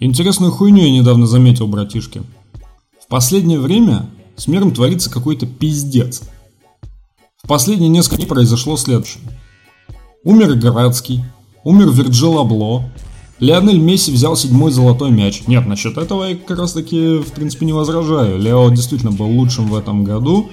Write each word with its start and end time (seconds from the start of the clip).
Интересную 0.00 0.52
хуйню 0.52 0.84
я 0.84 0.92
недавно 0.92 1.26
заметил, 1.26 1.66
братишки. 1.66 2.22
В 3.00 3.08
последнее 3.08 3.58
время 3.58 4.08
с 4.36 4.46
миром 4.46 4.70
творится 4.70 5.10
какой-то 5.10 5.46
пиздец. 5.46 6.22
В 7.42 7.48
последние 7.48 7.88
несколько 7.88 8.18
дней 8.18 8.26
произошло 8.26 8.76
следующее. 8.76 9.24
Умер 10.22 10.54
Городский, 10.54 11.24
умер 11.64 11.90
Вирджил 11.90 12.38
Абло, 12.38 12.88
Леонель 13.40 13.80
Месси 13.80 14.12
взял 14.12 14.36
седьмой 14.36 14.70
золотой 14.70 15.10
мяч. 15.10 15.48
Нет, 15.48 15.66
насчет 15.66 15.96
этого 15.96 16.24
я 16.24 16.36
как 16.36 16.58
раз 16.58 16.74
таки, 16.74 17.18
в 17.18 17.32
принципе, 17.32 17.66
не 17.66 17.72
возражаю. 17.72 18.38
Лео 18.38 18.70
действительно 18.70 19.12
был 19.12 19.26
лучшим 19.26 19.66
в 19.68 19.74
этом 19.74 20.04
году 20.04 20.48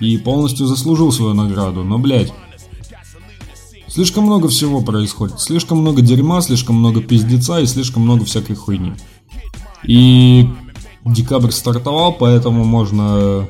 и 0.00 0.16
полностью 0.18 0.66
заслужил 0.66 1.12
свою 1.12 1.34
награду. 1.34 1.84
Но, 1.84 1.98
блядь, 1.98 2.32
слишком 3.92 4.24
много 4.24 4.48
всего 4.48 4.80
происходит. 4.80 5.40
Слишком 5.40 5.78
много 5.78 6.02
дерьма, 6.02 6.40
слишком 6.40 6.76
много 6.76 7.02
пиздеца 7.02 7.60
и 7.60 7.66
слишком 7.66 8.02
много 8.02 8.24
всякой 8.24 8.56
хуйни. 8.56 8.94
И 9.84 10.48
декабрь 11.04 11.50
стартовал, 11.50 12.12
поэтому 12.12 12.64
можно 12.64 13.48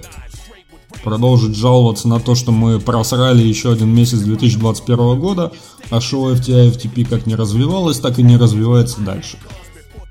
продолжить 1.05 1.57
жаловаться 1.57 2.09
на 2.09 2.21
то, 2.21 2.35
что 2.35 2.53
мы 2.53 2.81
просрали 2.81 3.43
еще 3.43 3.73
один 3.73 3.89
месяц 3.95 4.21
2021 4.21 5.19
года, 5.19 5.53
а 5.91 6.01
шоу 6.01 6.33
FTI 6.33 6.73
FTP 6.73 7.05
как 7.07 7.27
не 7.27 7.35
развивалось, 7.35 7.99
так 7.99 8.19
и 8.19 8.23
не 8.23 8.37
развивается 8.37 9.01
дальше. 9.01 9.39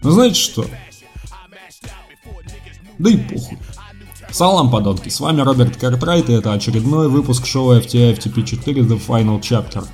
Но 0.03 0.11
знаете 0.11 0.39
что? 0.39 0.65
Да 2.97 3.09
и 3.09 3.17
похуй. 3.17 3.57
Салам, 4.31 4.71
подонки, 4.71 5.09
с 5.09 5.19
вами 5.19 5.41
Роберт 5.41 5.75
Картрайт, 5.75 6.29
и 6.29 6.33
это 6.33 6.53
очередной 6.53 7.09
выпуск 7.09 7.45
шоу 7.45 7.75
FTI 7.75 8.17
FTP 8.17 8.43
4 8.43 8.81
The 8.83 9.01
Final 9.05 9.41
Chapter. 9.41 9.85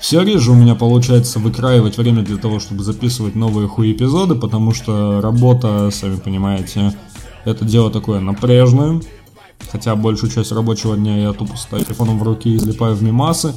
Все 0.00 0.22
реже 0.22 0.52
у 0.52 0.54
меня 0.54 0.74
получается 0.74 1.38
выкраивать 1.38 1.98
время 1.98 2.22
для 2.22 2.38
того, 2.38 2.58
чтобы 2.58 2.82
записывать 2.82 3.34
новые 3.34 3.68
хуй 3.68 3.92
эпизоды, 3.92 4.34
потому 4.34 4.72
что 4.72 5.20
работа, 5.20 5.90
сами 5.92 6.16
понимаете, 6.16 6.94
это 7.44 7.64
дело 7.64 7.90
такое 7.90 8.20
напряжное, 8.20 9.00
Хотя 9.70 9.94
большую 9.94 10.32
часть 10.32 10.50
рабочего 10.52 10.96
дня 10.96 11.16
я 11.16 11.32
тупо 11.32 11.56
стою 11.56 11.84
телефоном 11.84 12.18
в 12.18 12.22
руке 12.22 12.50
и 12.50 12.56
залипаю 12.56 12.96
в 12.96 13.02
мимасы. 13.02 13.54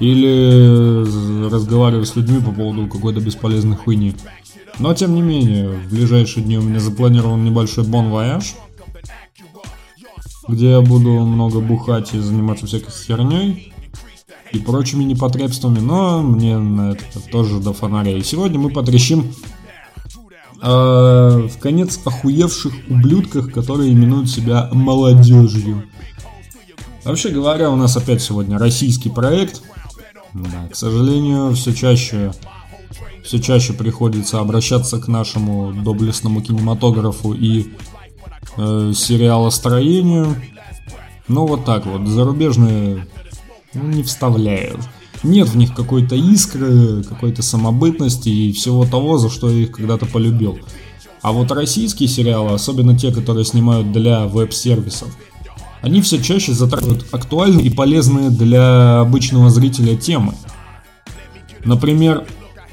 Или 0.00 1.48
разговариваю 1.50 2.06
с 2.06 2.16
людьми 2.16 2.40
по 2.40 2.52
поводу 2.52 2.86
какой-то 2.86 3.20
бесполезной 3.20 3.76
хуйни. 3.76 4.14
Но 4.78 4.94
тем 4.94 5.14
не 5.14 5.20
менее, 5.20 5.68
в 5.68 5.90
ближайшие 5.90 6.42
дни 6.42 6.56
у 6.56 6.62
меня 6.62 6.80
запланирован 6.80 7.44
небольшой 7.44 7.84
бон 7.84 8.10
вояж, 8.10 8.54
где 10.48 10.70
я 10.70 10.80
буду 10.80 11.10
много 11.10 11.60
бухать 11.60 12.14
и 12.14 12.18
заниматься 12.18 12.66
всякой 12.66 12.90
херней 12.92 13.73
и 14.54 14.58
прочими 14.58 15.04
непотребствами, 15.04 15.78
но 15.78 16.22
мне 16.22 16.58
на 16.58 16.92
это 16.92 17.20
тоже 17.30 17.60
до 17.60 17.72
фонаря. 17.72 18.16
И 18.16 18.22
сегодня 18.22 18.58
мы 18.58 18.70
потрещим 18.70 19.32
э, 20.62 20.66
в 20.66 21.58
конец 21.60 22.00
охуевших 22.04 22.72
ублюдках, 22.88 23.52
которые 23.52 23.92
именуют 23.92 24.30
себя 24.30 24.68
молодежью. 24.72 25.84
Вообще 27.04 27.28
говоря, 27.28 27.70
у 27.70 27.76
нас 27.76 27.96
опять 27.96 28.22
сегодня 28.22 28.58
российский 28.58 29.10
проект. 29.10 29.62
Да, 30.32 30.68
к 30.70 30.74
сожалению, 30.74 31.54
все 31.54 31.74
чаще, 31.74 32.32
все 33.22 33.38
чаще 33.40 33.72
приходится 33.72 34.40
обращаться 34.40 34.98
к 34.98 35.06
нашему 35.06 35.72
доблестному 35.72 36.40
кинематографу 36.42 37.34
и 37.34 37.72
э, 38.56 38.92
сериалостроению. 38.94 40.34
Ну 41.28 41.46
вот 41.46 41.64
так 41.64 41.86
вот, 41.86 42.06
зарубежные 42.08 43.06
не 43.74 44.02
вставляют 44.02 44.80
нет 45.24 45.48
в 45.48 45.56
них 45.56 45.74
какой-то 45.74 46.14
искры, 46.14 47.02
какой-то 47.02 47.42
самобытности 47.42 48.28
и 48.28 48.52
всего 48.52 48.84
того, 48.84 49.18
за 49.18 49.30
что 49.30 49.50
я 49.50 49.62
их 49.62 49.72
когда-то 49.72 50.06
полюбил. 50.06 50.58
А 51.22 51.32
вот 51.32 51.50
российские 51.50 52.08
сериалы, 52.08 52.52
особенно 52.52 52.96
те, 52.96 53.10
которые 53.10 53.44
снимают 53.44 53.92
для 53.92 54.26
веб-сервисов, 54.26 55.08
они 55.80 56.02
все 56.02 56.22
чаще 56.22 56.52
затрагивают 56.52 57.06
актуальные 57.12 57.66
и 57.66 57.70
полезные 57.70 58.30
для 58.30 59.00
обычного 59.00 59.50
зрителя 59.50 59.96
темы. 59.96 60.34
Например, 61.64 62.26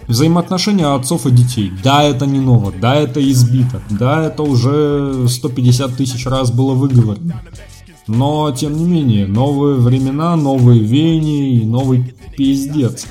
взаимоотношения 0.08 0.94
отцов 0.94 1.26
и 1.26 1.32
детей. 1.32 1.72
Да, 1.84 2.04
это 2.04 2.26
не 2.26 2.40
ново, 2.40 2.74
да, 2.74 2.96
это 2.96 3.22
избито, 3.32 3.82
да, 3.90 4.26
это 4.26 4.44
уже 4.44 5.28
150 5.30 5.96
тысяч 5.96 6.26
раз 6.26 6.52
было 6.52 6.74
выговорено. 6.74 7.42
Но, 8.12 8.52
тем 8.52 8.76
не 8.76 8.84
менее, 8.84 9.26
новые 9.26 9.76
времена, 9.76 10.36
новые 10.36 10.82
веяния 10.82 11.62
и 11.62 11.64
новый 11.64 12.14
пиздец. 12.36 13.06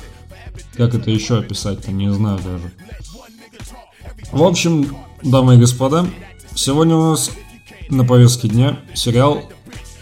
Как 0.75 0.93
это 0.93 1.09
еще 1.09 1.39
описать-то, 1.39 1.91
не 1.91 2.11
знаю 2.13 2.37
даже. 2.37 2.71
В 4.31 4.43
общем, 4.43 4.95
дамы 5.23 5.55
и 5.55 5.57
господа, 5.57 6.05
сегодня 6.53 6.95
у 6.95 7.01
нас 7.09 7.31
на 7.89 8.05
повестке 8.05 8.47
дня 8.47 8.77
сериал 8.93 9.41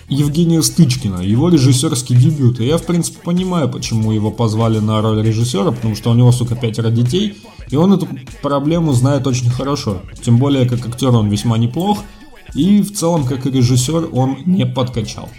Евгения 0.09 0.61
Стычкина, 0.61 1.21
его 1.21 1.47
режиссерский 1.47 2.17
дебют. 2.17 2.59
И 2.59 2.65
я, 2.65 2.77
в 2.77 2.83
принципе, 2.83 3.19
понимаю, 3.23 3.69
почему 3.69 4.11
его 4.11 4.31
позвали 4.31 4.79
на 4.79 5.01
роль 5.01 5.25
режиссера, 5.25 5.71
потому 5.71 5.95
что 5.95 6.11
у 6.11 6.13
него, 6.13 6.33
сука, 6.33 6.57
пятеро 6.57 6.89
детей, 6.89 7.37
и 7.69 7.77
он 7.77 7.93
эту 7.93 8.09
проблему 8.41 8.91
знает 8.91 9.25
очень 9.27 9.49
хорошо. 9.49 10.01
Тем 10.21 10.39
более, 10.39 10.67
как 10.67 10.85
актер 10.85 11.11
он 11.11 11.29
весьма 11.29 11.57
неплох– 11.57 11.99
и 12.53 12.81
в 12.81 12.93
целом, 12.93 13.25
как 13.25 13.45
и 13.45 13.51
режиссер, 13.51 14.09
он 14.11 14.39
не 14.45 14.65
подкачал. 14.65 15.29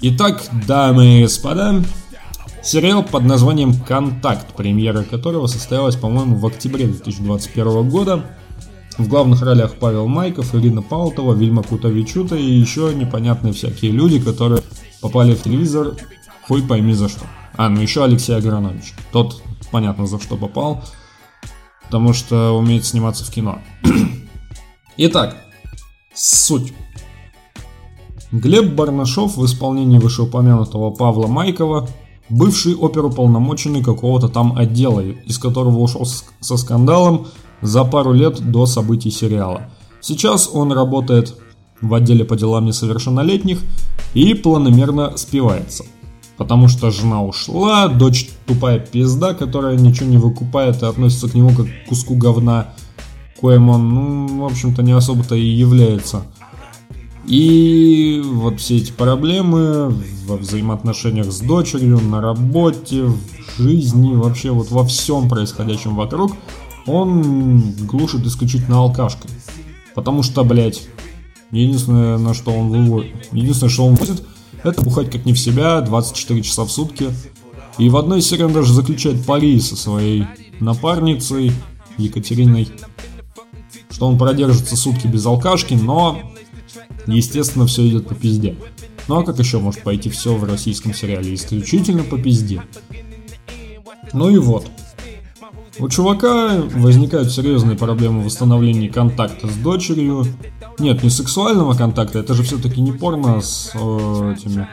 Итак, 0.00 0.44
дамы 0.66 1.20
и 1.20 1.22
господа, 1.22 1.82
сериал 2.62 3.02
под 3.02 3.24
названием 3.24 3.74
«Контакт», 3.74 4.54
премьера 4.54 5.02
которого 5.02 5.46
состоялась, 5.46 5.96
по-моему, 5.96 6.36
в 6.36 6.46
октябре 6.46 6.86
2021 6.86 7.88
года. 7.88 8.26
В 8.98 9.08
главных 9.08 9.42
ролях 9.42 9.74
Павел 9.78 10.06
Майков, 10.06 10.54
Ирина 10.54 10.82
Паутова, 10.82 11.34
Вильма 11.34 11.62
Кутовичута 11.62 12.36
и 12.36 12.44
еще 12.44 12.94
непонятные 12.94 13.52
всякие 13.52 13.90
люди, 13.90 14.18
которые 14.18 14.62
попали 15.00 15.34
в 15.34 15.42
телевизор, 15.42 15.94
хуй 16.46 16.62
пойми 16.62 16.94
за 16.94 17.08
что. 17.08 17.26
А, 17.56 17.68
ну 17.68 17.80
еще 17.80 18.04
Алексей 18.04 18.34
Агранович. 18.34 18.94
Тот, 19.12 19.42
понятно, 19.70 20.06
за 20.06 20.20
что 20.20 20.36
попал, 20.36 20.82
потому 21.84 22.12
что 22.12 22.56
умеет 22.56 22.84
сниматься 22.84 23.24
в 23.24 23.30
кино. 23.30 23.60
Итак, 24.96 25.45
Суть. 26.16 26.72
Глеб 28.32 28.72
Барнашов 28.72 29.36
в 29.36 29.44
исполнении 29.44 29.98
вышеупомянутого 29.98 30.90
Павла 30.90 31.26
Майкова 31.26 31.88
бывший 32.30 32.74
оперуполномоченный 32.74 33.82
какого-то 33.82 34.28
там 34.28 34.56
отдела, 34.56 35.00
из 35.00 35.38
которого 35.38 35.78
ушел 35.78 36.06
со 36.40 36.56
скандалом 36.56 37.26
за 37.60 37.84
пару 37.84 38.14
лет 38.14 38.50
до 38.50 38.64
событий 38.64 39.10
сериала. 39.10 39.68
Сейчас 40.00 40.48
он 40.50 40.72
работает 40.72 41.36
в 41.82 41.92
отделе 41.92 42.24
по 42.24 42.34
делам 42.34 42.64
несовершеннолетних 42.64 43.60
и 44.14 44.32
планомерно 44.32 45.18
спивается. 45.18 45.84
Потому 46.38 46.68
что 46.68 46.90
жена 46.90 47.22
ушла, 47.22 47.88
дочь 47.88 48.30
тупая 48.46 48.78
пизда, 48.78 49.34
которая 49.34 49.76
ничего 49.76 50.08
не 50.08 50.18
выкупает 50.18 50.82
и 50.82 50.86
относится 50.86 51.28
к 51.28 51.34
нему 51.34 51.50
как 51.50 51.66
к 51.66 51.88
куску 51.90 52.14
говна– 52.14 52.74
коим 53.40 53.68
он, 53.68 53.94
ну, 53.94 54.42
в 54.42 54.44
общем-то, 54.46 54.82
не 54.82 54.92
особо-то 54.92 55.34
и 55.34 55.44
является. 55.44 56.22
И 57.26 58.22
вот 58.24 58.60
все 58.60 58.76
эти 58.76 58.92
проблемы 58.92 59.92
во 60.26 60.36
взаимоотношениях 60.36 61.32
с 61.32 61.40
дочерью, 61.40 62.00
на 62.00 62.20
работе, 62.20 63.04
в 63.04 63.18
жизни, 63.58 64.14
вообще 64.14 64.50
вот 64.50 64.70
во 64.70 64.84
всем 64.84 65.28
происходящем 65.28 65.96
вокруг, 65.96 66.36
он 66.86 67.74
глушит 67.86 68.24
исключительно 68.26 68.78
алкашкой. 68.78 69.30
Потому 69.94 70.22
что, 70.22 70.44
блядь, 70.44 70.88
единственное, 71.50 72.16
на 72.18 72.32
что 72.32 72.52
он 72.52 72.68
выводит, 72.68 73.12
единственное, 73.32 73.70
что 73.70 73.86
он 73.86 73.94
возит, 73.94 74.22
это 74.62 74.82
бухать 74.82 75.10
как 75.10 75.26
не 75.26 75.32
в 75.32 75.38
себя, 75.38 75.80
24 75.80 76.42
часа 76.42 76.64
в 76.64 76.70
сутки. 76.70 77.08
И 77.78 77.88
в 77.88 77.96
одной 77.96 78.22
серии 78.22 78.44
он 78.44 78.52
даже 78.52 78.72
заключает 78.72 79.24
пари 79.26 79.58
со 79.60 79.76
своей 79.76 80.26
напарницей 80.60 81.52
Екатериной 81.98 82.68
что 83.96 84.08
он 84.08 84.18
продержится 84.18 84.76
сутки 84.76 85.06
без 85.06 85.24
алкашки, 85.24 85.72
но, 85.72 86.20
естественно, 87.06 87.66
все 87.66 87.88
идет 87.88 88.06
по 88.06 88.14
пизде. 88.14 88.54
Ну 89.08 89.18
а 89.18 89.24
как 89.24 89.38
еще 89.38 89.58
может 89.58 89.82
пойти 89.82 90.10
все 90.10 90.36
в 90.36 90.44
российском 90.44 90.92
сериале? 90.92 91.34
Исключительно 91.34 92.02
по 92.02 92.18
пизде. 92.18 92.62
Ну 94.12 94.28
и 94.28 94.36
вот. 94.36 94.66
У 95.78 95.88
чувака 95.88 96.62
возникают 96.74 97.32
серьезные 97.32 97.78
проблемы 97.78 98.20
в 98.20 98.26
восстановлении 98.26 98.88
контакта 98.88 99.48
с 99.48 99.56
дочерью. 99.56 100.26
Нет, 100.78 101.02
не 101.02 101.08
сексуального 101.08 101.74
контакта, 101.74 102.18
это 102.18 102.34
же 102.34 102.42
все-таки 102.42 102.82
не 102.82 102.92
порно 102.92 103.40
с 103.40 103.70
э, 103.74 104.34
этими, 104.36 104.68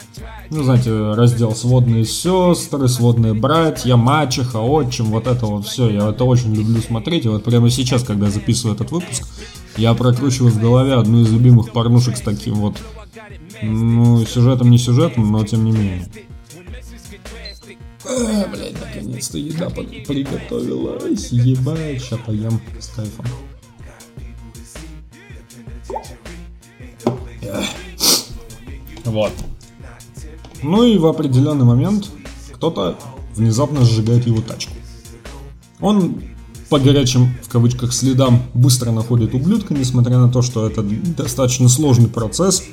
ну 0.50 0.64
знаете, 0.64 1.14
раздел 1.14 1.56
сводные 1.56 2.04
сестры, 2.04 2.90
сводные 2.90 3.34
братья, 3.34 3.96
мачеха, 3.96 4.58
отчим, 4.58 5.06
вот 5.06 5.28
это 5.28 5.46
вот 5.46 5.66
все. 5.66 5.90
Я 5.90 6.10
это 6.10 6.26
очень 6.26 6.54
люблю 6.54 6.82
смотреть. 6.82 7.24
И 7.26 7.30
вот 7.30 7.46
прямо 7.46 7.70
сейчас, 7.70 8.04
когда 8.04 8.30
записываю 8.30 8.76
этот 8.76 8.92
выпуск, 8.92 9.28
я 9.78 9.94
прокручиваю 9.94 10.52
в 10.52 10.60
голове 10.60 10.94
одну 10.96 11.22
из 11.22 11.32
любимых 11.32 11.72
порнушек 11.72 12.18
с 12.18 12.22
таким 12.22 12.56
вот, 12.56 12.76
ну, 13.62 14.26
сюжетом 14.26 14.72
не 14.72 14.78
сюжетом, 14.78 15.32
но 15.32 15.46
тем 15.46 15.64
не 15.64 15.72
менее. 15.72 16.08
Э, 18.06 18.46
блядь, 18.52 18.76
Наконец-то 18.82 19.38
еда 19.38 19.70
приготовилась. 19.70 21.32
Ебать, 21.32 22.02
сейчас 22.02 22.20
поем 22.26 22.62
с 22.80 22.88
кайфом. 22.88 23.26
Вот. 29.13 29.31
Ну 30.63 30.83
и 30.83 30.98
в 30.98 31.06
определенный 31.06 31.65
момент 31.65 32.10
кто-то 32.51 32.98
внезапно 33.36 33.86
сжигает 33.86 34.25
его 34.25 34.42
тачку. 34.42 34.74
Он 35.80 36.15
по 36.69 36.80
горячим, 36.80 37.31
в 37.44 37.50
кавычках, 37.50 37.94
следам 37.94 38.42
быстро 38.56 38.89
находит 38.89 39.36
ублюдка, 39.36 39.75
несмотря 39.75 40.18
на 40.18 40.31
то, 40.31 40.42
что 40.42 40.65
это 40.65 40.81
достаточно 40.81 41.69
сложный 41.69 42.10
процесс. 42.10 42.63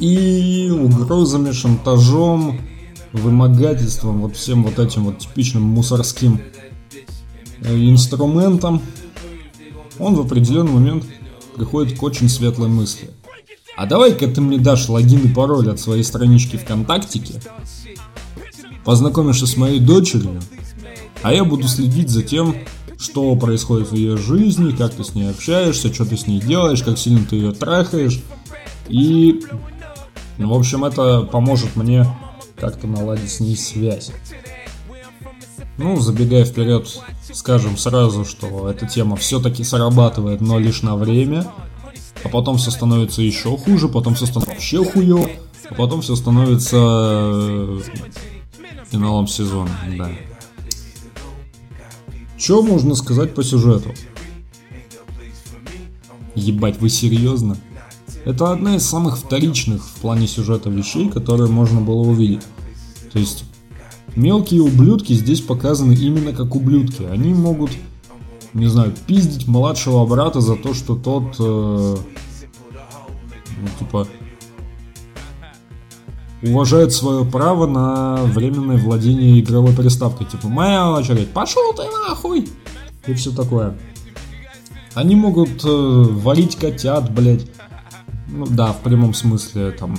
И 0.00 0.70
угрозами, 0.72 1.52
шантажом, 1.52 2.60
вымогательством, 3.12 4.22
вот 4.22 4.36
всем 4.36 4.64
вот 4.64 4.78
этим 4.78 5.04
вот 5.04 5.18
типичным 5.18 5.64
мусорским 5.64 6.40
э, 7.60 7.76
инструментом, 7.76 8.80
он 9.98 10.14
в 10.14 10.20
определенный 10.20 10.72
момент 10.72 11.04
приходит 11.54 11.98
к 11.98 12.02
очень 12.02 12.30
светлой 12.30 12.70
мысли. 12.70 13.10
А 13.76 13.86
давай-ка 13.86 14.28
ты 14.28 14.40
мне 14.40 14.58
дашь 14.58 14.88
логин 14.88 15.20
и 15.20 15.28
пароль 15.28 15.70
от 15.70 15.80
своей 15.80 16.04
странички 16.04 16.56
ВКонтактике, 16.56 17.40
познакомишься 18.84 19.46
с 19.46 19.56
моей 19.56 19.80
дочерью, 19.80 20.40
а 21.22 21.32
я 21.32 21.44
буду 21.44 21.66
следить 21.66 22.10
за 22.10 22.22
тем, 22.22 22.54
что 22.98 23.34
происходит 23.36 23.90
в 23.90 23.94
ее 23.94 24.16
жизни, 24.16 24.72
как 24.72 24.92
ты 24.94 25.02
с 25.04 25.14
ней 25.14 25.30
общаешься, 25.30 25.92
что 25.92 26.04
ты 26.04 26.16
с 26.16 26.26
ней 26.26 26.40
делаешь, 26.40 26.82
как 26.82 26.98
сильно 26.98 27.24
ты 27.24 27.36
ее 27.36 27.52
трахаешь. 27.52 28.20
И, 28.88 29.42
ну, 30.38 30.54
в 30.54 30.58
общем, 30.58 30.84
это 30.84 31.22
поможет 31.22 31.76
мне 31.76 32.06
как-то 32.56 32.86
наладить 32.86 33.30
с 33.30 33.40
ней 33.40 33.56
связь. 33.56 34.12
Ну, 35.76 35.98
забегая 35.98 36.44
вперед, 36.44 36.86
скажем 37.32 37.76
сразу, 37.76 38.24
что 38.24 38.70
эта 38.70 38.86
тема 38.86 39.16
все-таки 39.16 39.64
срабатывает, 39.64 40.40
но 40.40 40.58
лишь 40.58 40.82
на 40.82 40.96
время. 40.96 41.46
А 42.24 42.28
потом 42.28 42.56
все 42.56 42.70
становится 42.70 43.22
еще 43.22 43.56
хуже, 43.56 43.88
потом 43.88 44.14
все 44.14 44.26
становится 44.26 44.54
вообще 44.54 44.84
хуё, 44.84 45.28
а 45.70 45.74
потом 45.74 46.00
все 46.00 46.16
становится 46.16 46.76
э, 46.76 47.80
финалом 48.90 49.28
сезона, 49.28 49.70
да. 49.96 50.10
Что 52.38 52.62
можно 52.62 52.94
сказать 52.94 53.34
по 53.34 53.42
сюжету? 53.44 53.92
Ебать, 56.34 56.80
вы 56.80 56.88
серьезно? 56.88 57.56
Это 58.24 58.50
одна 58.50 58.76
из 58.76 58.84
самых 58.84 59.18
вторичных 59.18 59.84
в 59.84 59.94
плане 60.00 60.26
сюжета 60.26 60.70
вещей, 60.70 61.10
которые 61.10 61.50
можно 61.50 61.80
было 61.80 62.00
увидеть. 62.00 62.42
То 63.12 63.18
есть, 63.18 63.44
мелкие 64.16 64.62
ублюдки 64.62 65.12
здесь 65.12 65.40
показаны 65.40 65.92
именно 65.92 66.32
как 66.32 66.54
ублюдки. 66.54 67.02
Они 67.04 67.34
могут, 67.34 67.70
не 68.54 68.66
знаю, 68.68 68.94
пиздить 69.06 69.48
младшего 69.48 70.06
брата 70.06 70.40
за 70.40 70.56
то, 70.56 70.74
что 70.74 70.94
тот, 70.94 71.36
э, 71.38 71.96
ну, 73.60 73.68
типа, 73.78 74.06
уважает 76.42 76.92
свое 76.92 77.24
право 77.24 77.66
на 77.66 78.16
временное 78.24 78.78
владение 78.78 79.40
игровой 79.40 79.72
приставкой. 79.72 80.26
Типа, 80.26 80.48
моя 80.48 80.90
очередь, 80.90 81.30
пошел 81.30 81.72
ты 81.74 81.82
нахуй! 81.84 82.48
И 83.06 83.14
все 83.14 83.32
такое. 83.32 83.76
Они 84.94 85.16
могут 85.16 85.64
э, 85.64 85.68
варить 85.68 86.56
котят, 86.56 87.12
блять. 87.12 87.46
Ну 88.28 88.46
да, 88.46 88.72
в 88.72 88.80
прямом 88.80 89.14
смысле, 89.14 89.72
там, 89.72 89.98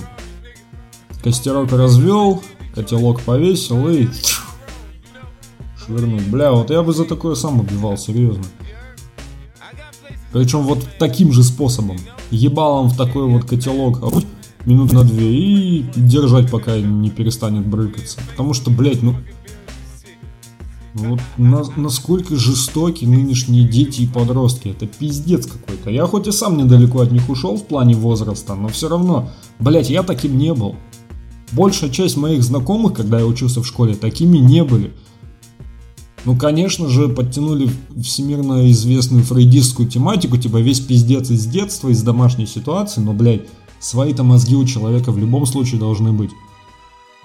костерок 1.22 1.70
развел, 1.72 2.42
котелок 2.74 3.20
повесил 3.20 3.88
и 3.88 4.08
швырнул. 5.86 6.20
Бля, 6.28 6.52
вот 6.52 6.70
я 6.70 6.82
бы 6.82 6.92
за 6.92 7.04
такое 7.04 7.34
сам 7.34 7.60
убивал, 7.60 7.96
серьезно. 7.96 8.44
Причем 10.32 10.62
вот 10.62 10.86
таким 10.98 11.32
же 11.32 11.42
способом. 11.42 11.96
Ебалом 12.30 12.88
в 12.88 12.96
такой 12.96 13.26
вот 13.26 13.44
котелок, 13.44 14.02
а 14.02 14.10
минут 14.66 14.92
на 14.92 15.04
две 15.04 15.32
и 15.32 15.84
держать, 15.94 16.50
пока 16.50 16.76
не 16.78 17.10
перестанет 17.10 17.66
брыкаться. 17.66 18.18
Потому 18.30 18.52
что, 18.52 18.70
блядь, 18.70 19.02
ну... 19.02 19.14
Вот 20.94 21.20
на, 21.36 21.62
насколько 21.76 22.36
жестоки 22.36 23.04
нынешние 23.04 23.68
дети 23.68 24.02
и 24.02 24.06
подростки. 24.06 24.68
Это 24.68 24.86
пиздец 24.86 25.46
какой-то. 25.46 25.90
Я 25.90 26.06
хоть 26.06 26.26
и 26.26 26.32
сам 26.32 26.56
недалеко 26.56 27.00
от 27.00 27.12
них 27.12 27.28
ушел 27.28 27.58
в 27.58 27.66
плане 27.66 27.94
возраста, 27.94 28.54
но 28.54 28.68
все 28.68 28.88
равно, 28.88 29.28
блядь, 29.58 29.90
я 29.90 30.02
таким 30.02 30.38
не 30.38 30.54
был. 30.54 30.74
Большая 31.52 31.90
часть 31.90 32.16
моих 32.16 32.42
знакомых, 32.42 32.94
когда 32.94 33.18
я 33.18 33.26
учился 33.26 33.62
в 33.62 33.66
школе, 33.66 33.94
такими 33.94 34.38
не 34.38 34.64
были. 34.64 34.94
Ну, 36.26 36.36
конечно 36.36 36.88
же, 36.88 37.08
подтянули 37.08 37.70
всемирно 38.02 38.68
известную 38.72 39.22
фрейдистскую 39.22 39.88
тематику, 39.88 40.36
типа 40.36 40.56
весь 40.56 40.80
пиздец 40.80 41.30
из 41.30 41.46
детства, 41.46 41.88
из 41.88 42.02
домашней 42.02 42.46
ситуации, 42.46 43.00
но, 43.00 43.12
блядь, 43.12 43.42
свои-то 43.78 44.24
мозги 44.24 44.56
у 44.56 44.64
человека 44.64 45.12
в 45.12 45.18
любом 45.18 45.46
случае 45.46 45.78
должны 45.78 46.12
быть. 46.12 46.32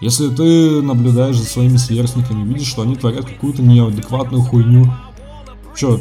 Если 0.01 0.29
ты 0.29 0.83
наблюдаешь 0.83 1.35
за 1.35 1.45
своими 1.45 1.77
сверстниками, 1.77 2.47
видишь, 2.47 2.67
что 2.67 2.83
они 2.83 2.95
творят 2.95 3.25
какую-то 3.25 3.63
неадекватную 3.63 4.43
хуйню, 4.43 4.93
что, 5.73 5.99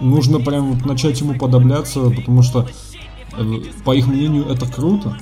нужно 0.00 0.40
прям 0.40 0.72
вот 0.72 0.86
начать 0.86 1.20
ему 1.20 1.34
подобляться, 1.34 2.08
потому 2.08 2.42
что, 2.42 2.66
э, 3.36 3.44
по 3.84 3.94
их 3.94 4.06
мнению, 4.06 4.46
это 4.46 4.64
круто, 4.64 5.18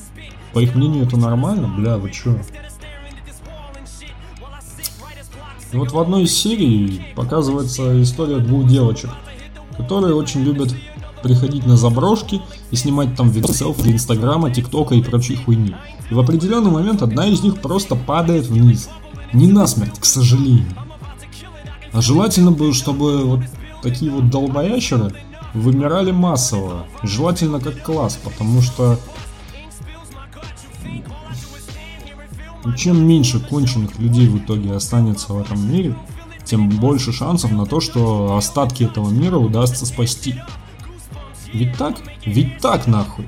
по 0.53 0.61
их 0.61 0.77
мнению, 0.77 1.07
это 1.07 1.17
нормально, 1.17 1.67
бля, 1.77 1.99
вы 1.99 2.13
чё? 2.13 2.39
И 5.73 5.77
вот 5.77 5.93
в 5.93 5.99
одной 5.99 6.23
из 6.25 6.37
серий 6.37 7.03
показывается 7.15 8.01
история 8.03 8.39
двух 8.39 8.67
девочек, 8.67 9.11
которые 9.77 10.15
очень 10.15 10.43
любят 10.43 10.75
приходить 11.23 11.67
на 11.67 11.77
заброшки 11.77 12.41
и 12.71 12.77
снимать 12.77 13.17
там 13.17 13.29
видео 13.29 13.53
селфи 13.53 13.83
для 13.83 13.93
инстаграма, 13.93 14.51
тиктока 14.51 14.95
и 14.95 15.03
прочей 15.03 15.37
хуйни. 15.37 15.75
И 16.11 16.15
в 16.15 16.21
определенный 16.21 16.71
момент 16.71 17.03
одна 17.03 17.27
из 17.27 17.43
них 17.43 17.61
просто 17.61 17.97
падает 17.97 18.47
вниз. 18.47 18.89
Не 19.33 19.47
насмерть, 19.47 19.99
к 19.99 20.05
сожалению. 20.05 20.75
А 21.93 22.01
желательно 22.01 22.51
бы, 22.51 22.73
чтобы 22.73 23.25
вот 23.25 23.41
такие 23.83 24.11
вот 24.11 24.31
долбоящеры 24.31 25.13
вымирали 25.55 26.13
массово. 26.13 26.87
Желательно 27.03 27.61
как 27.61 27.83
класс, 27.83 28.19
потому 28.23 28.63
что 28.63 28.99
чем 32.77 33.07
меньше 33.07 33.41
конченых 33.41 33.99
людей 33.99 34.29
в 34.29 34.39
итоге 34.39 34.75
останется 34.75 35.33
в 35.33 35.41
этом 35.41 35.71
мире, 35.71 35.97
тем 36.45 36.69
больше 36.69 37.13
шансов 37.13 37.53
на 37.53 37.67
то, 37.67 37.81
что 37.81 38.37
остатки 38.37 38.85
этого 38.85 39.11
мира 39.11 39.37
удастся 39.37 39.87
спасти. 39.87 40.37
Ведь 41.53 41.77
так? 41.77 41.97
Ведь 42.25 42.59
так 42.59 42.87
нахуй. 42.87 43.27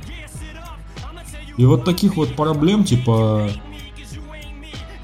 И 1.56 1.64
вот 1.64 1.84
таких 1.84 2.16
вот 2.16 2.34
проблем, 2.34 2.84
типа 2.84 3.50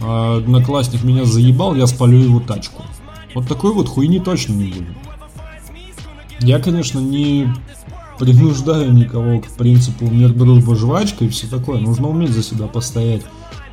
«А, 0.00 0.38
одноклассник 0.38 1.04
меня 1.04 1.24
заебал, 1.24 1.74
я 1.74 1.86
спалю 1.86 2.18
его 2.18 2.40
тачку. 2.40 2.82
Вот 3.34 3.48
такой 3.48 3.72
вот 3.72 3.88
хуйни 3.88 4.20
точно 4.20 4.54
не 4.54 4.72
будет. 4.72 4.96
Я, 6.40 6.58
конечно, 6.58 6.98
не 6.98 7.52
принуждаю 8.18 8.92
никого 8.92 9.40
к 9.40 9.48
принципу 9.48 10.06
мир, 10.06 10.32
дружба, 10.32 10.74
жвачка 10.74 11.24
и 11.24 11.28
все 11.28 11.46
такое. 11.46 11.80
Нужно 11.80 12.08
уметь 12.08 12.30
за 12.30 12.42
себя 12.42 12.66
постоять. 12.66 13.22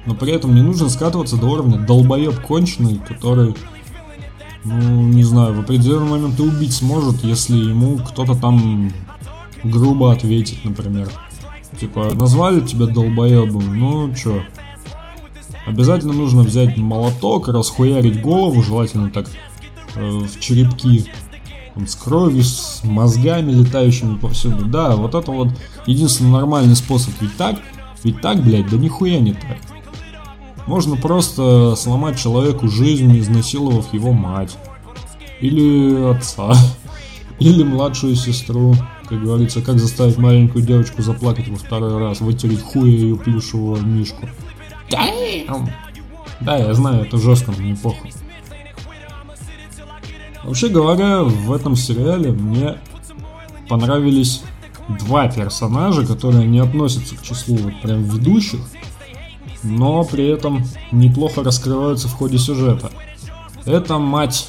Но 0.06 0.16
при 0.16 0.34
этом 0.34 0.54
не 0.54 0.62
нужно 0.62 0.90
скатываться 0.90 1.38
до 1.38 1.48
уровня 1.48 1.78
долбоеб 1.78 2.40
конченый, 2.42 3.00
который, 3.08 3.56
ну, 4.66 5.04
не 5.04 5.24
знаю, 5.24 5.54
в 5.54 5.60
определенный 5.62 6.10
момент 6.10 6.40
и 6.40 6.44
убить 6.44 6.74
сможет, 6.74 7.24
если 7.24 7.56
ему 7.56 7.98
кто-то 7.98 8.36
там 8.36 8.92
грубо 9.64 10.12
ответит, 10.12 10.66
например. 10.66 11.10
Типа, 11.80 12.12
назвали 12.14 12.60
тебя 12.62 12.86
долбоебом, 12.86 13.80
ну 13.80 14.14
чё? 14.14 14.44
Обязательно 15.66 16.14
нужно 16.14 16.44
взять 16.44 16.78
молоток, 16.78 17.48
расхуярить 17.48 18.22
голову, 18.22 18.62
желательно 18.62 19.10
так 19.10 19.30
э, 19.96 20.02
в 20.02 20.40
черепки, 20.40 21.06
там, 21.74 21.88
с 21.88 21.96
кровью, 21.96 22.44
с 22.44 22.82
мозгами 22.84 23.52
летающими 23.52 24.18
повсюду. 24.18 24.66
Да, 24.66 24.96
вот 24.96 25.16
это 25.16 25.32
вот 25.32 25.50
единственный 25.86 26.32
нормальный 26.32 26.76
способ. 26.76 27.14
Ведь 27.22 27.36
так, 27.38 27.60
ведь 28.04 28.22
так, 28.22 28.44
блядь, 28.44 28.70
да 28.70 28.78
нихуя 28.78 29.20
не 29.20 29.34
так. 29.34 29.58
Можно 30.68 30.96
просто 30.96 31.76
сломать 31.76 32.18
человеку 32.18 32.68
жизнь, 32.68 33.18
изнасиловав 33.20 33.94
его 33.94 34.12
мать. 34.14 34.58
Или 35.42 36.12
отца. 36.12 36.54
Или 37.40 37.64
младшую 37.64 38.16
сестру. 38.16 38.76
Как 39.10 39.22
говорится, 39.22 39.62
как 39.62 39.80
заставить 39.80 40.18
маленькую 40.18 40.66
девочку 40.66 41.02
заплакать 41.02 41.50
во 41.50 41.58
второй 41.58 41.98
раз, 42.00 42.22
вытереть 42.22 42.62
хуя 42.62 42.90
ее 42.90 43.16
плюшевого 43.18 43.78
мишку. 43.78 44.30
Damn! 44.90 45.70
Да, 46.40 46.58
я 46.58 46.74
знаю, 46.74 47.06
это 47.06 47.18
жестко, 47.18 47.52
но 47.56 47.64
не 47.64 47.76
похуй. 47.76 48.12
Вообще 50.44 50.70
говоря, 50.70 51.24
в 51.24 51.52
этом 51.54 51.76
сериале 51.76 52.32
мне 52.32 52.78
понравились 53.70 54.44
два 55.00 55.28
персонажа, 55.28 56.06
которые 56.06 56.48
не 56.48 56.60
относятся 56.60 57.16
к 57.16 57.22
числу 57.22 57.56
вот 57.58 57.74
прям 57.82 58.04
ведущих. 58.04 58.60
Но 59.64 60.04
при 60.04 60.28
этом 60.28 60.64
неплохо 60.92 61.44
раскрываются 61.44 62.08
в 62.08 62.14
ходе 62.14 62.38
сюжета. 62.38 62.92
Это 63.66 63.98
мать 63.98 64.48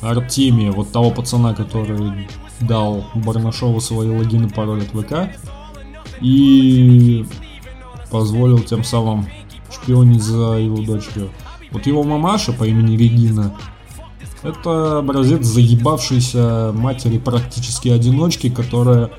Артемия, 0.00 0.72
вот 0.72 0.92
того 0.92 1.10
пацана, 1.10 1.54
который 1.54 2.28
дал 2.60 3.04
Барнашову 3.14 3.80
свои 3.80 4.08
логины, 4.08 4.48
пароль 4.48 4.82
от 4.82 4.88
ВК 4.88 5.36
и 6.20 7.24
позволил 8.10 8.60
тем 8.60 8.84
самым 8.84 9.26
шпионить 9.72 10.22
за 10.22 10.54
его 10.54 10.78
дочерью. 10.78 11.30
Вот 11.70 11.86
его 11.86 12.02
мамаша 12.02 12.52
по 12.52 12.64
имени 12.64 12.96
Регина 12.96 13.54
это 14.42 14.98
образец 14.98 15.44
заебавшейся 15.44 16.72
матери 16.74 17.18
практически 17.18 17.88
одиночки, 17.88 18.48
которая 18.48 19.10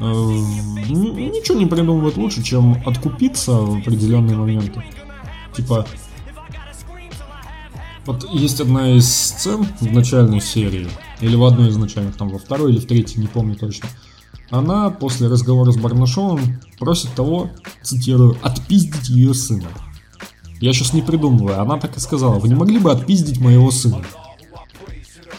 ничего 0.00 1.58
не 1.58 1.66
придумывает 1.66 2.16
лучше, 2.16 2.42
чем 2.42 2.82
откупиться 2.86 3.52
в 3.52 3.78
определенные 3.78 4.36
моменты. 4.36 4.82
Типа, 5.54 5.86
вот 8.06 8.28
есть 8.32 8.60
одна 8.60 8.90
из 8.96 9.08
сцен 9.12 9.66
в 9.80 9.92
начальной 9.92 10.40
серии, 10.40 10.88
или 11.20 11.36
в 11.36 11.44
одной 11.44 11.68
из 11.68 11.76
начальных, 11.76 12.16
там 12.16 12.30
во 12.30 12.38
второй 12.38 12.72
или 12.72 12.80
в 12.80 12.86
третьей, 12.86 13.20
не 13.20 13.26
помню 13.26 13.56
точно. 13.56 13.88
Она 14.50 14.90
после 14.90 15.28
разговора 15.28 15.70
с 15.70 15.76
Барнашовым 15.76 16.60
просит 16.78 17.12
того, 17.14 17.50
цитирую, 17.82 18.36
отпиздить 18.42 19.08
ее 19.10 19.34
сына. 19.34 19.68
Я 20.60 20.72
сейчас 20.72 20.92
не 20.92 21.02
придумываю, 21.02 21.60
она 21.60 21.78
так 21.78 21.96
и 21.96 22.00
сказала, 22.00 22.38
вы 22.38 22.48
не 22.48 22.54
могли 22.54 22.78
бы 22.78 22.90
отпиздить 22.90 23.38
моего 23.38 23.70
сына? 23.70 24.02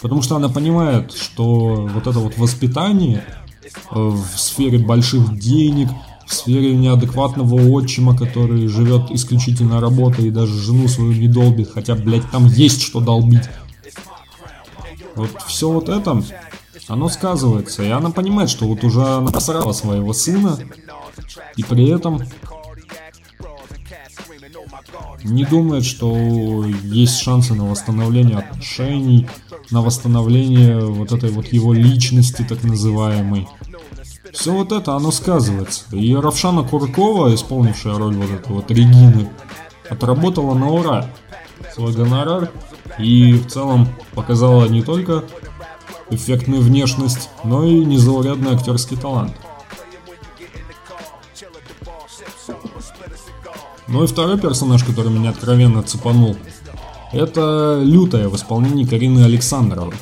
Потому 0.01 0.21
что 0.21 0.35
она 0.35 0.49
понимает, 0.49 1.13
что 1.13 1.87
вот 1.93 2.07
это 2.07 2.19
вот 2.19 2.37
воспитание 2.37 3.23
э, 3.27 3.40
в 3.89 4.25
сфере 4.37 4.77
больших 4.77 5.37
денег, 5.37 5.89
в 6.25 6.33
сфере 6.33 6.75
неадекватного 6.75 7.55
отчима, 7.55 8.15
который 8.17 8.67
живет 8.67 9.11
исключительно 9.11 9.81
работой 9.81 10.27
и 10.27 10.31
даже 10.31 10.57
жену 10.57 10.87
свою 10.87 11.11
не 11.11 11.27
долбит, 11.27 11.69
хотя, 11.73 11.95
блядь, 11.95 12.29
там 12.31 12.45
есть 12.45 12.81
что 12.81 13.01
долбить. 13.01 13.43
Вот 15.15 15.29
все 15.45 15.69
вот 15.69 15.89
это, 15.89 16.23
оно 16.87 17.09
сказывается, 17.09 17.83
и 17.83 17.89
она 17.89 18.11
понимает, 18.11 18.49
что 18.49 18.65
вот 18.65 18.83
уже 18.83 19.03
она 19.03 19.29
посрала 19.29 19.73
своего 19.73 20.13
сына, 20.13 20.57
и 21.57 21.63
при 21.63 21.89
этом 21.89 22.21
не 25.23 25.45
думает, 25.45 25.85
что 25.85 26.65
есть 26.83 27.19
шансы 27.19 27.53
на 27.53 27.65
восстановление 27.65 28.37
отношений, 28.37 29.27
на 29.69 29.81
восстановление 29.81 30.79
вот 30.79 31.11
этой 31.11 31.31
вот 31.31 31.47
его 31.47 31.73
личности 31.73 32.45
так 32.47 32.63
называемой. 32.63 33.47
Все 34.33 34.53
вот 34.53 34.71
это, 34.71 34.95
оно 34.95 35.11
сказывается. 35.11 35.83
И 35.91 36.15
Равшана 36.15 36.63
Куркова, 36.63 37.33
исполнившая 37.35 37.97
роль 37.97 38.15
вот 38.15 38.31
этой 38.31 38.51
вот 38.51 38.71
Регины, 38.71 39.29
отработала 39.89 40.53
на 40.53 40.69
ура 40.69 41.07
свой 41.73 41.93
гонорар 41.93 42.49
и 42.97 43.33
в 43.33 43.47
целом 43.47 43.89
показала 44.13 44.67
не 44.67 44.81
только 44.81 45.25
эффектную 46.09 46.61
внешность, 46.61 47.29
но 47.43 47.63
и 47.65 47.83
незаурядный 47.85 48.53
актерский 48.53 48.97
талант. 48.97 49.33
Ну 53.91 54.05
и 54.05 54.07
второй 54.07 54.39
персонаж, 54.39 54.85
который 54.85 55.11
меня 55.11 55.31
откровенно 55.31 55.83
цепанул, 55.83 56.37
это 57.11 57.81
Лютая 57.83 58.29
в 58.29 58.35
исполнении 58.37 58.85
Карины 58.85 59.25
Александровой. 59.25 59.95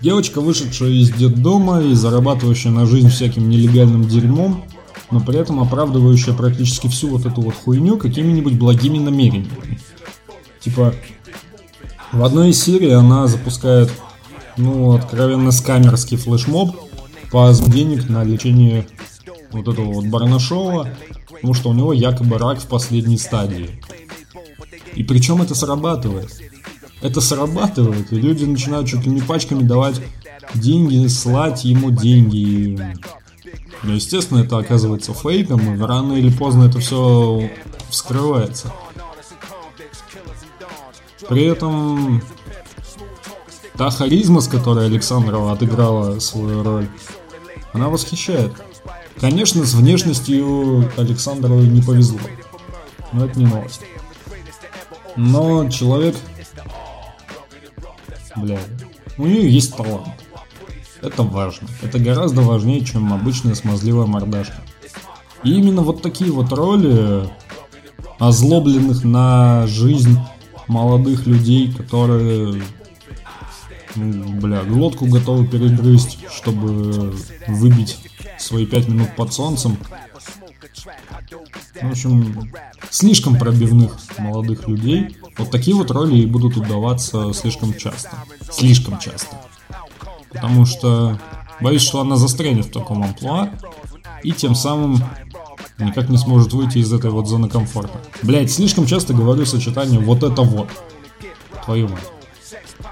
Девочка, 0.00 0.40
вышедшая 0.40 0.88
из 0.88 1.10
детдома 1.10 1.82
и 1.82 1.92
зарабатывающая 1.92 2.70
на 2.70 2.86
жизнь 2.86 3.10
всяким 3.10 3.50
нелегальным 3.50 4.08
дерьмом, 4.08 4.64
но 5.10 5.20
при 5.20 5.38
этом 5.38 5.60
оправдывающая 5.60 6.32
практически 6.32 6.86
всю 6.86 7.08
вот 7.08 7.26
эту 7.26 7.42
вот 7.42 7.54
хуйню 7.54 7.98
какими-нибудь 7.98 8.54
благими 8.54 8.98
намерениями. 8.98 9.78
Типа, 10.60 10.94
в 12.10 12.24
одной 12.24 12.50
из 12.50 12.62
серий 12.62 12.92
она 12.92 13.26
запускает, 13.26 13.92
ну, 14.56 14.94
откровенно 14.94 15.52
скамерский 15.52 16.16
флешмоб 16.16 16.74
по 17.30 17.52
денег 17.52 18.08
на 18.08 18.24
лечение 18.24 18.86
вот 19.52 19.68
этого 19.68 19.92
вот 19.92 20.06
Барнашова, 20.06 20.88
потому 21.28 21.54
что 21.54 21.70
у 21.70 21.74
него 21.74 21.92
якобы 21.92 22.38
рак 22.38 22.60
в 22.60 22.66
последней 22.66 23.18
стадии. 23.18 23.80
И 24.94 25.04
причем 25.04 25.42
это 25.42 25.54
срабатывает 25.54 26.30
это 27.02 27.20
срабатывает, 27.20 28.12
и 28.12 28.16
люди 28.16 28.44
начинают 28.44 28.88
чуть 28.88 29.04
ли 29.04 29.12
не 29.12 29.20
пачками 29.20 29.62
давать 29.62 30.00
деньги, 30.54 31.06
слать 31.08 31.64
ему 31.64 31.90
деньги. 31.90 32.78
Но, 33.82 33.94
естественно, 33.94 34.40
это 34.40 34.58
оказывается 34.58 35.12
фейком, 35.12 35.74
и 35.74 35.78
рано 35.78 36.14
или 36.14 36.30
поздно 36.30 36.64
это 36.64 36.80
все 36.80 37.50
вскрывается. 37.90 38.72
При 41.28 41.44
этом 41.44 42.22
та 43.76 43.90
харизма, 43.90 44.40
с 44.40 44.48
которой 44.48 44.86
Александрова 44.86 45.52
отыграла 45.52 46.18
свою 46.20 46.62
роль, 46.62 46.88
она 47.72 47.88
восхищает. 47.88 48.52
Конечно, 49.20 49.64
с 49.64 49.74
внешностью 49.74 50.90
Александровой 50.96 51.66
не 51.66 51.82
повезло. 51.82 52.20
Но 53.12 53.26
это 53.26 53.38
не 53.38 53.46
новость. 53.46 53.80
Но 55.16 55.68
человек 55.70 56.16
Бля, 58.36 58.58
у 59.16 59.26
нее 59.26 59.50
есть 59.50 59.74
талант. 59.74 60.08
Это 61.00 61.22
важно. 61.22 61.68
Это 61.82 61.98
гораздо 61.98 62.42
важнее, 62.42 62.84
чем 62.84 63.12
обычная 63.12 63.54
смазливая 63.54 64.06
мордашка. 64.06 64.62
И 65.42 65.54
именно 65.54 65.82
вот 65.82 66.02
такие 66.02 66.30
вот 66.30 66.52
роли 66.52 67.28
озлобленных 68.18 69.04
на 69.04 69.66
жизнь 69.66 70.18
молодых 70.66 71.26
людей, 71.26 71.72
которые, 71.72 72.62
бля, 73.94 74.62
глотку 74.64 75.06
готовы 75.06 75.46
перегрызть, 75.46 76.18
чтобы 76.30 77.14
выбить 77.46 77.98
свои 78.46 78.64
пять 78.64 78.88
минут 78.88 79.14
под 79.16 79.32
солнцем. 79.32 79.76
В 81.82 81.90
общем, 81.90 82.50
слишком 82.90 83.36
пробивных 83.36 83.98
молодых 84.18 84.68
людей. 84.68 85.16
Вот 85.36 85.50
такие 85.50 85.76
вот 85.76 85.90
роли 85.90 86.16
и 86.18 86.26
будут 86.26 86.56
удаваться 86.56 87.32
слишком 87.32 87.74
часто. 87.74 88.10
Слишком 88.50 88.98
часто. 88.98 89.36
Потому 90.32 90.64
что 90.64 91.18
боюсь, 91.60 91.82
что 91.82 92.00
она 92.00 92.16
застрянет 92.16 92.66
в 92.66 92.72
таком 92.72 93.02
амплуа 93.02 93.50
и 94.22 94.32
тем 94.32 94.54
самым 94.54 95.02
никак 95.78 96.08
не 96.08 96.18
сможет 96.18 96.52
выйти 96.52 96.78
из 96.78 96.92
этой 96.92 97.10
вот 97.10 97.26
зоны 97.26 97.48
комфорта. 97.48 98.00
Блять, 98.22 98.52
слишком 98.52 98.86
часто 98.86 99.12
говорю 99.12 99.44
сочетание 99.44 99.98
вот 99.98 100.22
это 100.22 100.42
вот. 100.42 100.68
Твою 101.64 101.88
мать. 101.88 102.04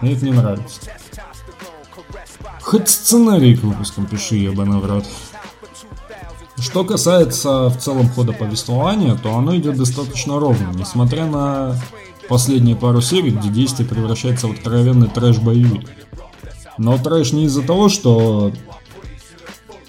Мне 0.01 0.15
это 0.15 0.25
не 0.25 0.33
нравится. 0.33 0.81
Хоть 2.61 2.89
сценарий 2.89 3.57
к 3.57 3.63
выпускам 3.63 4.07
пиши, 4.07 4.37
ебаный 4.37 4.79
в 4.79 4.87
рот. 4.87 5.05
Что 6.65 6.83
касается 6.83 7.69
в 7.69 7.77
целом 7.77 8.09
хода 8.09 8.33
повествования, 8.33 9.15
то 9.17 9.37
оно 9.37 9.55
идет 9.55 9.77
достаточно 9.77 10.41
ровно, 10.41 10.73
несмотря 10.75 11.27
на 11.27 11.79
последние 12.27 12.75
пару 12.75 13.03
серий, 13.03 13.33
где 13.33 13.51
действие 13.51 13.87
превращается 13.87 14.49
в 14.49 14.53
откровенный 14.53 15.09
трэш-боевик. 15.09 15.91
Но 16.79 16.97
трэш 16.97 17.33
не 17.33 17.45
из-за 17.45 17.63
того, 17.63 17.91
что 17.91 18.51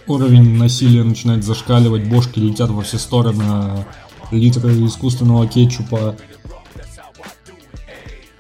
уровень 0.06 0.58
насилия 0.58 1.06
начинает 1.06 1.46
зашкаливать, 1.46 2.10
бошки 2.10 2.40
летят 2.40 2.70
во 2.70 2.82
все 2.82 2.98
стороны, 2.98 3.44
а 3.48 3.86
литры 4.32 4.86
искусственного 4.86 5.48
кетчупа 5.48 6.18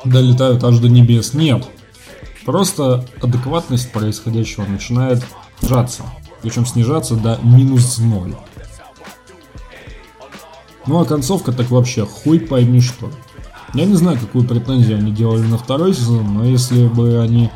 долетают 0.04 0.62
аж 0.66 0.80
до 0.80 0.90
небес. 0.90 1.34
Нет. 1.34 1.66
Просто 2.44 3.08
адекватность 3.22 3.94
происходящего 3.94 4.66
начинает 4.66 5.24
сжаться. 5.62 6.04
Причем 6.46 6.64
снижаться 6.68 7.16
до 7.16 7.40
минус 7.42 7.98
ноль. 7.98 8.36
Ну 10.86 11.00
а 11.00 11.06
концовка 11.06 11.52
так 11.52 11.72
вообще 11.72 12.06
хуй 12.06 12.40
пойми 12.40 12.82
что. 12.82 13.10
Я 13.74 13.86
не 13.86 13.96
знаю, 13.96 14.20
какую 14.20 14.48
претензию 14.48 15.00
они 15.00 15.12
делали 15.12 15.42
на 15.42 15.58
второй 15.58 15.96
сезон, 15.96 16.36
но 16.36 16.46
если 16.46 16.88
бы 16.88 17.20
они 17.20 17.50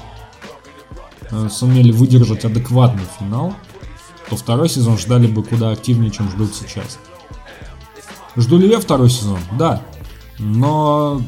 э, 1.30 1.50
сумели 1.52 1.92
выдержать 1.92 2.46
адекватный 2.46 3.04
финал, 3.20 3.54
то 4.28 4.36
второй 4.36 4.68
сезон 4.70 4.98
ждали 4.98 5.28
бы 5.28 5.44
куда 5.44 5.70
активнее, 5.70 6.10
чем 6.10 6.28
ждут 6.32 6.56
сейчас. 6.56 6.98
Жду 8.36 8.58
ли 8.58 8.68
я 8.68 8.80
второй 8.80 9.12
сезон? 9.12 9.40
Да. 9.52 9.84
Но 10.40 11.22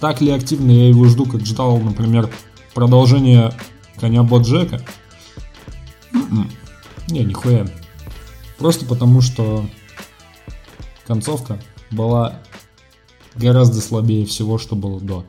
так 0.00 0.20
ли 0.20 0.32
активно 0.32 0.72
я 0.72 0.88
его 0.88 1.04
жду, 1.04 1.24
как 1.24 1.46
ждал, 1.46 1.78
например, 1.78 2.30
продолжение 2.74 3.52
Коня 4.00 4.24
Боджека? 4.24 4.84
М-м. 6.12 6.50
Не, 7.08 7.24
нихуя. 7.24 7.66
Просто 8.58 8.86
потому, 8.86 9.20
что 9.20 9.64
концовка 11.06 11.60
была 11.90 12.40
гораздо 13.34 13.80
слабее 13.80 14.26
всего, 14.26 14.58
что 14.58 14.76
было 14.76 15.00
до. 15.00 15.24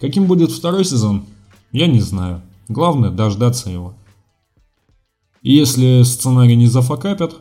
Каким 0.00 0.26
будет 0.26 0.50
второй 0.50 0.84
сезон, 0.84 1.24
я 1.70 1.86
не 1.86 2.00
знаю. 2.00 2.42
Главное 2.68 3.10
дождаться 3.10 3.70
его. 3.70 3.94
И 5.42 5.54
если 5.54 6.02
сценарий 6.02 6.56
не 6.56 6.66
зафакапят, 6.66 7.36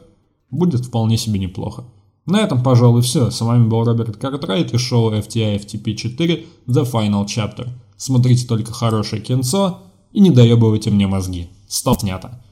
будет 0.50 0.86
вполне 0.86 1.18
себе 1.18 1.40
неплохо. 1.40 1.86
На 2.26 2.42
этом, 2.42 2.64
пожалуй, 2.64 3.02
все. 3.02 3.32
С 3.32 3.42
вами 3.42 3.68
был 3.68 3.84
Роберт 3.84 4.18
Картрайт 4.18 4.74
и 4.74 4.78
шоу 4.78 5.12
FTI 5.12 5.60
FTP 5.60 5.96
4 5.96 6.46
The 6.68 6.92
Final 6.92 7.26
Chapter. 7.26 7.70
Смотрите 7.98 8.48
только 8.48 8.72
хорошее 8.72 9.22
кинцо 9.22 9.82
и 10.12 10.20
не 10.20 10.30
доебывайте 10.30 10.92
мне 10.92 11.08
мозги. 11.08 11.50
Стоп 11.68 12.02
снято. 12.02 12.44